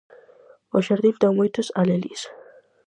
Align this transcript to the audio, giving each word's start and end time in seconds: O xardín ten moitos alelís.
O 0.77 0.77
xardín 0.87 1.15
ten 1.21 1.31
moitos 1.39 1.67
alelís. 1.81 2.21